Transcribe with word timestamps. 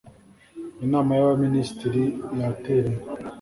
inama 0.85 1.11
y’abaminisitiri 1.15 2.03
yateranye 2.39 2.99